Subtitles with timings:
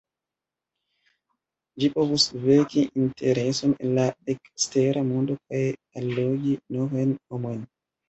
[1.83, 5.65] Ĝi povus veki intereson el la ekstera mondo kaj
[6.05, 7.67] allogi novajn homojn.